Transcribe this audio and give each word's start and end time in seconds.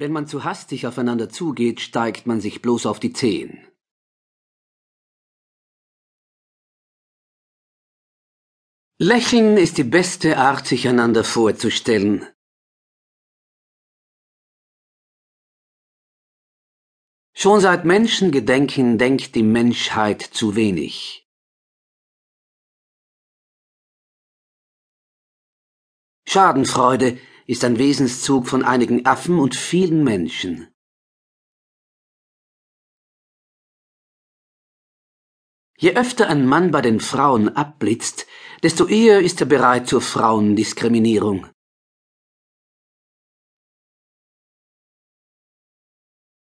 Wenn 0.00 0.12
man 0.12 0.28
zu 0.28 0.44
hastig 0.44 0.86
aufeinander 0.86 1.28
zugeht, 1.28 1.80
steigt 1.80 2.24
man 2.24 2.40
sich 2.40 2.62
bloß 2.62 2.86
auf 2.86 3.00
die 3.00 3.12
Zehen. 3.12 3.66
Lächeln 9.00 9.56
ist 9.56 9.76
die 9.76 9.82
beste 9.82 10.38
Art, 10.38 10.68
sich 10.68 10.86
einander 10.86 11.24
vorzustellen. 11.24 12.24
Schon 17.34 17.60
seit 17.60 17.84
Menschengedenken 17.84 18.98
denkt 18.98 19.34
die 19.34 19.42
Menschheit 19.42 20.22
zu 20.22 20.54
wenig. 20.54 21.28
Schadenfreude 26.28 27.18
ist 27.48 27.64
ein 27.64 27.78
Wesenszug 27.78 28.46
von 28.46 28.62
einigen 28.62 29.06
Affen 29.06 29.38
und 29.38 29.56
vielen 29.56 30.04
Menschen. 30.04 30.68
Je 35.78 35.94
öfter 35.96 36.28
ein 36.28 36.46
Mann 36.46 36.70
bei 36.70 36.82
den 36.82 37.00
Frauen 37.00 37.48
abblitzt, 37.48 38.26
desto 38.62 38.86
eher 38.86 39.20
ist 39.20 39.40
er 39.40 39.46
bereit 39.46 39.88
zur 39.88 40.02
Frauendiskriminierung. 40.02 41.46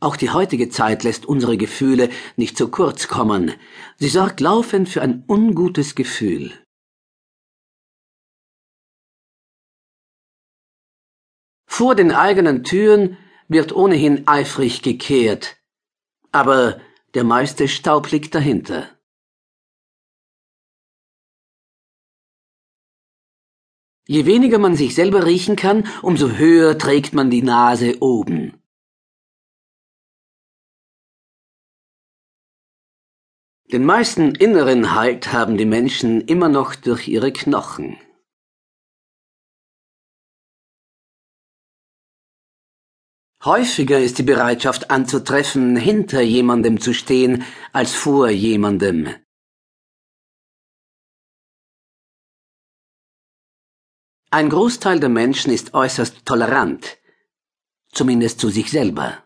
Auch 0.00 0.16
die 0.16 0.30
heutige 0.30 0.68
Zeit 0.68 1.02
lässt 1.02 1.26
unsere 1.26 1.56
Gefühle 1.56 2.10
nicht 2.36 2.56
zu 2.56 2.70
kurz 2.70 3.08
kommen. 3.08 3.52
Sie 3.96 4.08
sorgt 4.08 4.40
laufend 4.40 4.88
für 4.88 5.02
ein 5.02 5.24
ungutes 5.26 5.94
Gefühl. 5.94 6.63
Vor 11.76 11.96
den 11.96 12.12
eigenen 12.12 12.62
Türen 12.62 13.18
wird 13.48 13.74
ohnehin 13.74 14.28
eifrig 14.28 14.82
gekehrt, 14.82 15.56
aber 16.30 16.80
der 17.14 17.24
meiste 17.24 17.66
Staub 17.66 18.12
liegt 18.12 18.32
dahinter. 18.36 18.96
Je 24.06 24.24
weniger 24.24 24.60
man 24.60 24.76
sich 24.76 24.94
selber 24.94 25.26
riechen 25.26 25.56
kann, 25.56 25.88
umso 26.00 26.28
höher 26.30 26.78
trägt 26.78 27.12
man 27.12 27.28
die 27.28 27.42
Nase 27.42 28.00
oben. 28.00 28.62
Den 33.72 33.84
meisten 33.84 34.36
inneren 34.36 34.94
Halt 34.94 35.32
haben 35.32 35.56
die 35.56 35.66
Menschen 35.66 36.20
immer 36.20 36.48
noch 36.48 36.76
durch 36.76 37.08
ihre 37.08 37.32
Knochen. 37.32 37.98
Häufiger 43.44 44.00
ist 44.00 44.16
die 44.16 44.22
Bereitschaft 44.22 44.90
anzutreffen, 44.90 45.76
hinter 45.76 46.22
jemandem 46.22 46.80
zu 46.80 46.94
stehen, 46.94 47.44
als 47.72 47.92
vor 47.94 48.30
jemandem. 48.30 49.14
Ein 54.30 54.48
Großteil 54.48 54.98
der 54.98 55.10
Menschen 55.10 55.52
ist 55.52 55.74
äußerst 55.74 56.24
tolerant, 56.24 56.96
zumindest 57.92 58.40
zu 58.40 58.48
sich 58.48 58.70
selber. 58.70 59.22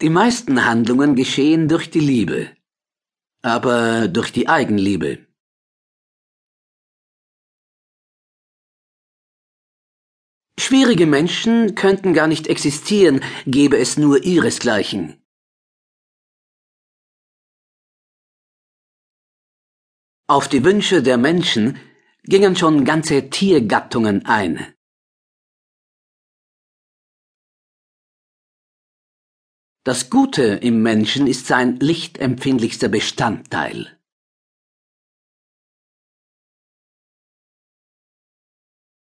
Die 0.00 0.10
meisten 0.10 0.64
Handlungen 0.64 1.14
geschehen 1.14 1.68
durch 1.68 1.90
die 1.90 2.00
Liebe, 2.00 2.56
aber 3.40 4.08
durch 4.08 4.32
die 4.32 4.48
Eigenliebe. 4.48 5.29
Schwierige 10.60 11.06
Menschen 11.06 11.74
könnten 11.74 12.12
gar 12.12 12.26
nicht 12.26 12.46
existieren, 12.46 13.24
gäbe 13.46 13.78
es 13.78 13.96
nur 13.96 14.22
ihresgleichen. 14.24 15.24
Auf 20.28 20.48
die 20.48 20.62
Wünsche 20.62 21.02
der 21.02 21.16
Menschen 21.16 21.78
gingen 22.24 22.56
schon 22.56 22.84
ganze 22.84 23.30
Tiergattungen 23.30 24.26
ein. 24.26 24.74
Das 29.82 30.10
Gute 30.10 30.42
im 30.42 30.82
Menschen 30.82 31.26
ist 31.26 31.46
sein 31.46 31.80
lichtempfindlichster 31.80 32.90
Bestandteil. 32.90 33.99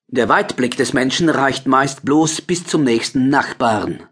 Der 0.09 0.28
Weitblick 0.28 0.77
des 0.77 0.93
Menschen 0.93 1.28
reicht 1.28 1.67
meist 1.67 2.05
bloß 2.05 2.43
bis 2.43 2.65
zum 2.65 2.84
nächsten 2.84 3.28
Nachbarn. 3.28 4.09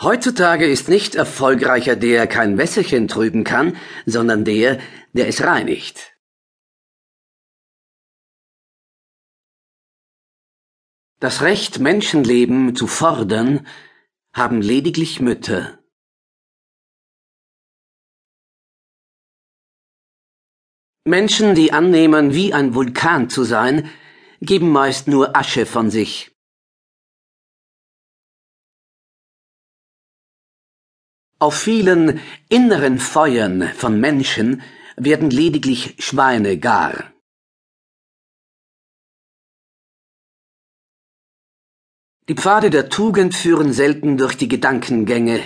Heutzutage 0.00 0.66
ist 0.66 0.88
nicht 0.88 1.14
erfolgreicher 1.14 1.94
der 1.94 2.26
kein 2.26 2.58
Wässerchen 2.58 3.06
trüben 3.06 3.44
kann, 3.44 3.76
sondern 4.04 4.44
der, 4.44 4.80
der 5.12 5.28
es 5.28 5.42
reinigt. 5.42 6.18
Das 11.20 11.40
Recht, 11.40 11.78
Menschenleben 11.78 12.74
zu 12.74 12.88
fordern, 12.88 13.66
haben 14.34 14.60
lediglich 14.60 15.20
Mütter. 15.20 15.78
Menschen, 21.06 21.54
die 21.54 21.70
annehmen, 21.70 22.32
wie 22.32 22.54
ein 22.54 22.74
Vulkan 22.74 23.28
zu 23.28 23.44
sein, 23.44 23.90
geben 24.40 24.70
meist 24.70 25.06
nur 25.06 25.36
Asche 25.36 25.66
von 25.66 25.90
sich. 25.90 26.34
Auf 31.38 31.58
vielen 31.58 32.20
inneren 32.48 32.98
Feuern 32.98 33.68
von 33.74 34.00
Menschen 34.00 34.62
werden 34.96 35.28
lediglich 35.28 35.94
Schweine 35.98 36.58
gar. 36.58 37.12
Die 42.28 42.34
Pfade 42.34 42.70
der 42.70 42.88
Tugend 42.88 43.34
führen 43.34 43.74
selten 43.74 44.16
durch 44.16 44.38
die 44.38 44.48
Gedankengänge, 44.48 45.42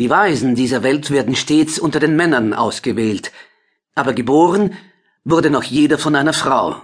Die 0.00 0.08
Weisen 0.08 0.54
dieser 0.54 0.82
Welt 0.82 1.10
werden 1.10 1.36
stets 1.36 1.78
unter 1.78 2.00
den 2.00 2.16
Männern 2.16 2.54
ausgewählt, 2.54 3.32
aber 3.94 4.14
geboren 4.14 4.74
wurde 5.24 5.50
noch 5.50 5.62
jeder 5.62 5.98
von 5.98 6.16
einer 6.16 6.32
Frau. 6.32 6.82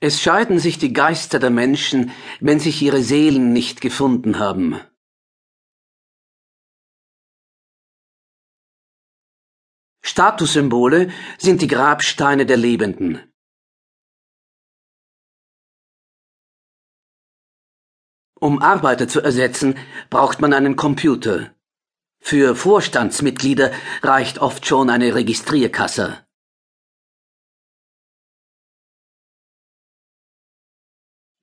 Es 0.00 0.20
scheiden 0.20 0.58
sich 0.58 0.78
die 0.78 0.92
Geister 0.92 1.38
der 1.38 1.50
Menschen, 1.50 2.10
wenn 2.40 2.58
sich 2.58 2.82
ihre 2.82 3.04
Seelen 3.04 3.52
nicht 3.52 3.80
gefunden 3.80 4.40
haben. 4.40 4.80
Statussymbole 10.02 11.12
sind 11.38 11.62
die 11.62 11.68
Grabsteine 11.68 12.44
der 12.44 12.56
Lebenden. 12.56 13.27
Um 18.40 18.62
Arbeiter 18.62 19.08
zu 19.08 19.20
ersetzen, 19.20 19.76
braucht 20.10 20.40
man 20.40 20.52
einen 20.52 20.76
Computer. 20.76 21.50
Für 22.20 22.54
Vorstandsmitglieder 22.54 23.72
reicht 24.02 24.38
oft 24.38 24.66
schon 24.66 24.90
eine 24.90 25.14
Registrierkasse. 25.14 26.18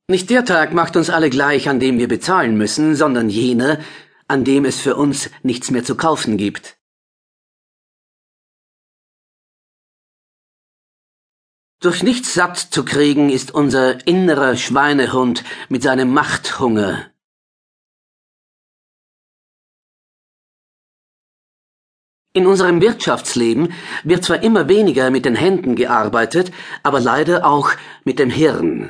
Nicht 0.07 0.29
der 0.29 0.45
Tag 0.45 0.73
macht 0.73 0.95
uns 0.95 1.09
alle 1.09 1.29
gleich, 1.29 1.67
an 1.67 1.79
dem 1.79 1.97
wir 1.97 2.07
bezahlen 2.07 2.57
müssen, 2.57 2.95
sondern 2.95 3.29
jener, 3.29 3.79
an 4.27 4.43
dem 4.43 4.63
es 4.63 4.79
für 4.79 4.95
uns 4.95 5.31
nichts 5.41 5.71
mehr 5.71 5.83
zu 5.83 5.95
kaufen 5.95 6.37
gibt. 6.37 6.77
Durch 11.85 12.01
nichts 12.01 12.33
satt 12.33 12.57
zu 12.57 12.83
kriegen 12.83 13.29
ist 13.29 13.51
unser 13.53 14.07
innerer 14.07 14.55
Schweinehund 14.57 15.43
mit 15.69 15.83
seinem 15.83 16.11
Machthunger. 16.11 17.11
In 22.33 22.47
unserem 22.47 22.81
Wirtschaftsleben 22.81 23.71
wird 24.03 24.25
zwar 24.25 24.41
immer 24.41 24.67
weniger 24.67 25.11
mit 25.11 25.25
den 25.25 25.35
Händen 25.35 25.75
gearbeitet, 25.75 26.51
aber 26.81 26.99
leider 26.99 27.45
auch 27.45 27.69
mit 28.03 28.17
dem 28.17 28.31
Hirn. 28.31 28.89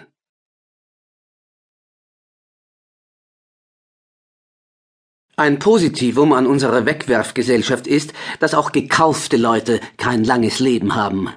Ein 5.35 5.59
Positivum 5.59 6.31
an 6.31 6.47
unserer 6.47 6.85
Wegwerfgesellschaft 6.85 7.87
ist, 7.87 8.13
dass 8.39 8.53
auch 8.53 8.71
gekaufte 8.71 9.35
Leute 9.35 9.81
kein 9.97 10.23
langes 10.23 10.59
Leben 10.59 10.95
haben. 10.95 11.29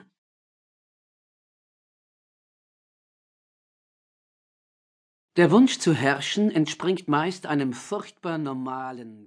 Der 5.39 5.53
Wunsch 5.53 5.79
zu 5.79 5.95
herrschen 5.95 6.51
entspringt 6.51 7.07
meist 7.07 7.47
einem 7.47 7.73
furchtbar 7.73 8.39
normalen 8.39 9.25